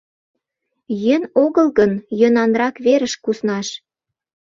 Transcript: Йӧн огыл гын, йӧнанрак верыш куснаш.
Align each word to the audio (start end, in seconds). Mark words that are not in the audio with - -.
Йӧн 1.03 1.23
огыл 1.43 1.67
гын, 1.77 1.91
йӧнанрак 2.19 2.75
верыш 2.85 3.13
куснаш. 3.23 3.67